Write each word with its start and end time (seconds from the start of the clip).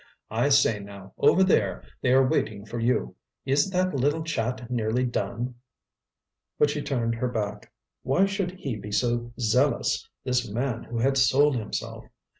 "I 0.31 0.49
say 0.49 0.79
now, 0.79 1.13
over 1.19 1.43
there, 1.43 1.83
they 2.01 2.11
are 2.11 2.27
waiting 2.27 2.65
for 2.65 2.79
you! 2.79 3.13
Is 3.45 3.69
that 3.69 3.93
little 3.95 4.23
chat 4.23 4.71
nearly 4.71 5.03
done?" 5.03 5.53
But 6.57 6.71
she 6.71 6.81
turned 6.81 7.13
her 7.13 7.27
back. 7.27 7.71
Why 8.01 8.25
should 8.25 8.49
he 8.53 8.77
be 8.77 8.91
so 8.91 9.31
zealous, 9.39 10.09
this 10.23 10.49
man 10.49 10.85
who 10.85 10.97
had 10.97 11.19
sold 11.19 11.55
himself? 11.55 12.05